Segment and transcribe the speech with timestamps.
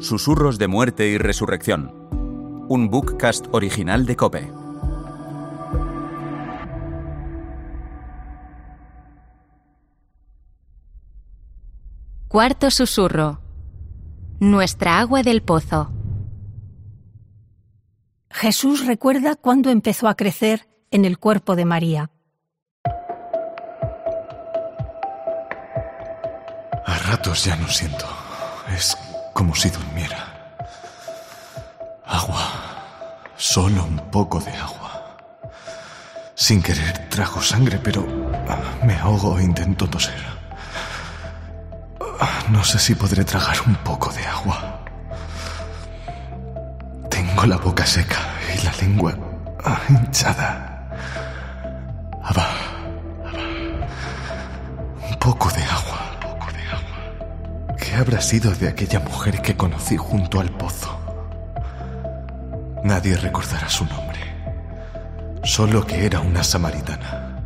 [0.00, 1.92] Susurros de muerte y resurrección.
[2.70, 4.50] Un bookcast original de Cope.
[12.28, 13.42] Cuarto susurro.
[14.38, 15.92] Nuestra agua del pozo.
[18.30, 22.10] Jesús recuerda cuando empezó a crecer en el cuerpo de María.
[26.86, 28.06] A ratos ya no siento.
[28.74, 28.96] Es
[29.40, 30.22] como si durmiera.
[32.04, 32.46] Agua.
[33.38, 35.16] Solo un poco de agua.
[36.34, 38.06] Sin querer trago sangre, pero
[38.50, 40.22] ah, me ahogo e intento toser.
[42.20, 44.58] Ah, No sé si podré tragar un poco de agua.
[47.08, 48.20] Tengo la boca seca
[48.54, 49.14] y la lengua
[49.64, 50.50] ah, hinchada.
[52.22, 52.46] Abba,
[53.24, 53.44] abba.
[55.08, 55.99] Un poco de agua.
[57.90, 60.96] ¿Qué habrá sido de aquella mujer que conocí junto al pozo?
[62.84, 64.20] Nadie recordará su nombre.
[65.42, 67.42] Solo que era una samaritana.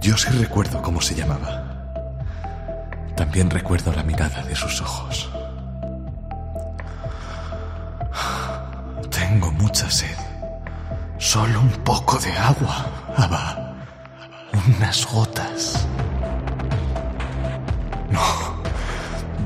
[0.00, 1.64] Yo sí recuerdo cómo se llamaba.
[3.16, 5.32] También recuerdo la mirada de sus ojos.
[9.10, 10.16] Tengo mucha sed.
[11.18, 12.86] Solo un poco de agua.
[13.16, 13.74] Abba.
[14.78, 15.88] Unas gotas.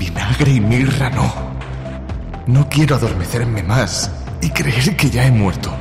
[0.00, 1.30] Vinagre y mirra no.
[2.46, 5.76] No quiero adormecerme más y creer que ya he muerto.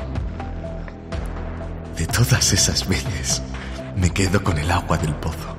[1.95, 3.42] De todas esas veces,
[3.95, 5.56] me quedo con el agua del pozo.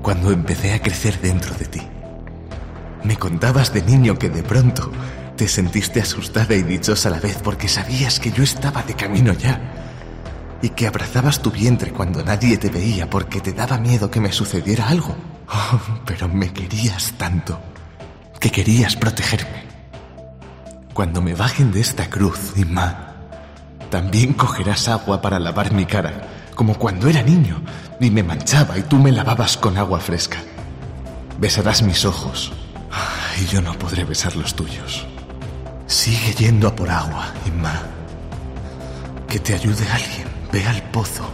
[0.00, 1.82] Cuando empecé a crecer dentro de ti.
[3.02, 4.90] Me contabas de niño que de pronto
[5.36, 9.34] te sentiste asustada y dichosa a la vez porque sabías que yo estaba de camino
[9.34, 9.60] ya.
[10.62, 14.32] Y que abrazabas tu vientre cuando nadie te veía porque te daba miedo que me
[14.32, 15.14] sucediera algo.
[15.46, 17.60] Oh, pero me querías tanto
[18.44, 19.64] que querías protegerme.
[20.92, 23.14] Cuando me bajen de esta cruz, Inma,
[23.90, 26.12] también cogerás agua para lavar mi cara,
[26.54, 27.62] como cuando era niño
[28.00, 30.42] y me manchaba y tú me lavabas con agua fresca.
[31.38, 32.52] Besarás mis ojos
[33.40, 35.06] y yo no podré besar los tuyos.
[35.86, 37.80] Sigue yendo a por agua, Inma.
[39.26, 40.28] Que te ayude alguien.
[40.52, 41.24] Ve al pozo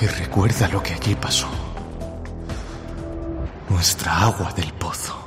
[0.00, 1.48] y recuerda lo que allí pasó.
[3.68, 5.23] Nuestra agua del pozo.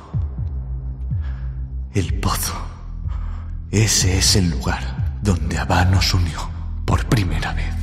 [1.98, 2.54] El pozo.
[3.72, 6.48] Ese es el lugar donde Abba nos unió
[6.84, 7.74] por primera vez.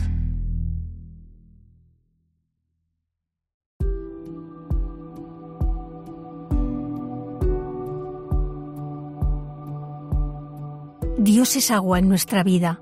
[11.18, 12.80] Dios es agua en nuestra vida,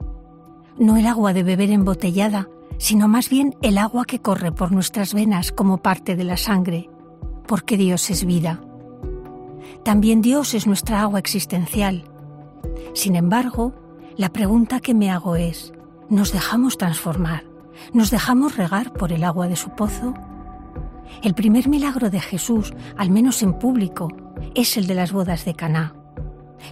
[0.78, 5.16] no el agua de beber embotellada, sino más bien el agua que corre por nuestras
[5.16, 6.92] venas como parte de la sangre,
[7.48, 8.62] porque Dios es vida.
[9.84, 12.06] También Dios es nuestra agua existencial.
[12.94, 13.74] Sin embargo,
[14.16, 15.74] la pregunta que me hago es,
[16.10, 17.44] ¿nos dejamos transformar?
[17.92, 20.14] ¿Nos dejamos regar por el agua de su pozo?
[21.22, 24.08] El primer milagro de Jesús, al menos en público,
[24.56, 25.96] es el de las bodas de Caná.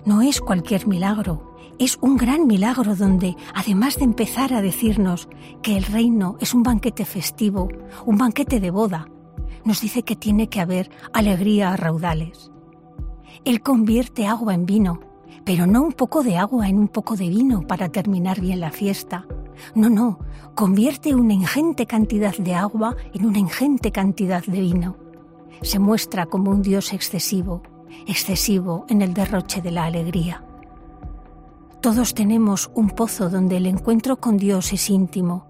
[0.06, 5.28] No es cualquier milagro, es un gran milagro donde, además de empezar a decirnos
[5.62, 7.68] que el reino es un banquete festivo,
[8.06, 9.08] un banquete de boda,
[9.66, 12.51] nos dice que tiene que haber alegría a raudales.
[13.44, 15.00] Él convierte agua en vino,
[15.44, 18.72] pero no un poco de agua en un poco de vino para terminar bien la
[18.72, 19.26] fiesta.
[19.74, 20.20] No, no,
[20.54, 24.98] convierte una ingente cantidad de agua en una ingente cantidad de vino.
[25.64, 27.64] Se muestra como un Dios excesivo,
[28.08, 30.44] excesivo en el derroche de la alegría.
[31.82, 35.48] Todos tenemos un pozo donde el encuentro con Dios es íntimo,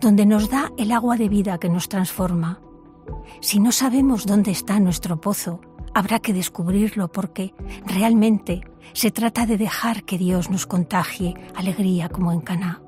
[0.00, 2.60] donde nos da el agua de vida que nos transforma.
[3.40, 5.60] Si no sabemos dónde está nuestro pozo,
[5.94, 7.54] habrá que descubrirlo porque
[7.86, 8.62] realmente
[8.92, 12.82] se trata de dejar que Dios nos contagie alegría como en Caná,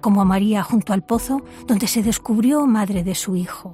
[0.00, 3.72] como a María junto al pozo donde se descubrió madre de su hijo.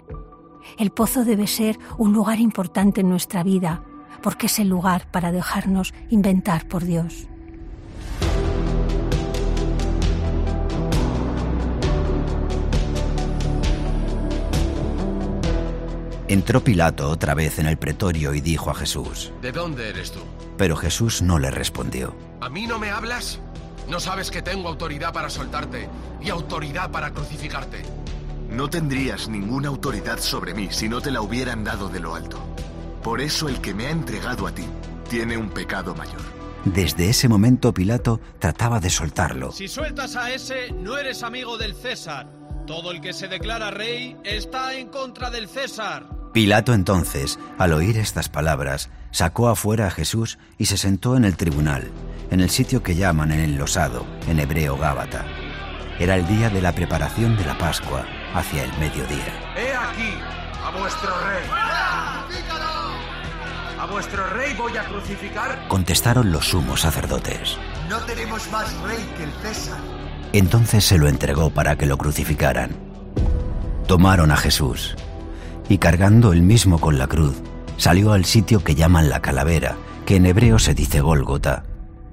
[0.79, 3.83] El pozo debe ser un lugar importante en nuestra vida
[4.23, 7.29] porque es el lugar para dejarnos inventar por Dios.
[16.33, 20.21] Entró Pilato otra vez en el pretorio y dijo a Jesús, ¿De dónde eres tú?
[20.57, 22.17] pero Jesús no le respondió.
[22.41, 23.39] ¿A mí no me hablas?
[23.87, 25.91] ¿No sabes que tengo autoridad para soltarte
[26.23, 27.83] y autoridad para crucificarte?
[28.49, 32.39] No tendrías ninguna autoridad sobre mí si no te la hubieran dado de lo alto.
[33.03, 34.65] Por eso el que me ha entregado a ti
[35.11, 36.23] tiene un pecado mayor.
[36.65, 41.75] Desde ese momento Pilato trataba de soltarlo, Si sueltas a ese, no eres amigo del
[41.75, 42.27] César.
[42.67, 46.22] Todo el que se declara rey está en contra del César.
[46.33, 51.37] Pilato entonces, al oír estas palabras, sacó afuera a Jesús y se sentó en el
[51.37, 51.91] tribunal,
[52.31, 55.27] en el sitio que llaman en el losado, en hebreo Gábata.
[55.99, 59.55] Era el día de la preparación de la Pascua, hacia el mediodía.
[59.57, 60.15] He aquí
[60.65, 61.45] a vuestro rey.
[63.79, 65.69] A vuestro rey voy a crucificar.
[65.69, 67.59] Contestaron los sumos sacerdotes.
[67.91, 69.79] No tenemos más rey que el César.
[70.33, 72.71] Entonces se lo entregó para que lo crucificaran.
[73.87, 74.97] Tomaron a Jesús
[75.73, 77.35] y cargando él mismo con la cruz,
[77.79, 81.65] salió al sitio que llaman la calavera, que en hebreo se dice Gólgota,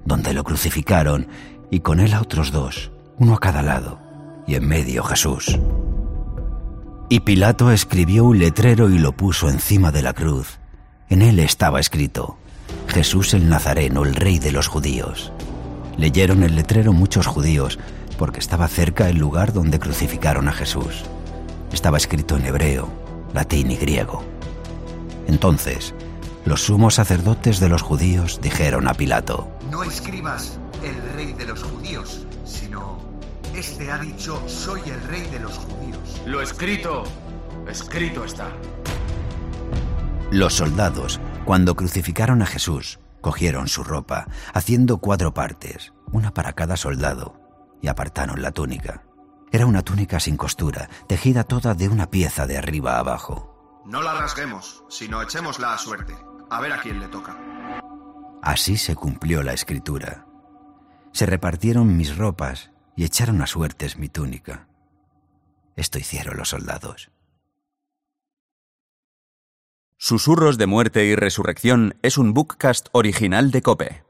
[0.05, 1.27] donde lo crucificaron
[1.69, 3.99] y con él a otros dos, uno a cada lado,
[4.47, 5.59] y en medio Jesús.
[7.09, 10.57] Y Pilato escribió un letrero y lo puso encima de la cruz.
[11.09, 12.37] En él estaba escrito,
[12.87, 15.33] Jesús el Nazareno, el rey de los judíos.
[15.97, 17.77] Leyeron el letrero muchos judíos,
[18.17, 21.03] porque estaba cerca el lugar donde crucificaron a Jesús.
[21.73, 24.23] Estaba escrito en hebreo, latín y griego.
[25.27, 25.93] Entonces,
[26.45, 31.63] los sumos sacerdotes de los judíos dijeron a Pilato, No escribas el rey de los
[31.63, 32.97] judíos, sino,
[33.53, 36.21] este ha dicho, soy el rey de los judíos.
[36.25, 37.03] Lo escrito,
[37.69, 38.49] escrito está.
[40.31, 46.77] Los soldados, cuando crucificaron a Jesús, cogieron su ropa, haciendo cuatro partes, una para cada
[46.77, 47.39] soldado,
[47.81, 49.03] y apartaron la túnica.
[49.51, 53.81] Era una túnica sin costura, tejida toda de una pieza de arriba a abajo.
[53.85, 56.15] No la rasguemos, sino echémosla a suerte.
[56.51, 57.37] A ver a quién le toca.
[58.41, 60.25] Así se cumplió la escritura.
[61.11, 64.67] Se repartieron mis ropas y echaron a suertes mi túnica.
[65.75, 67.11] Esto hicieron los soldados.
[69.97, 74.08] Susurros de muerte y resurrección es un bookcast original de Cope.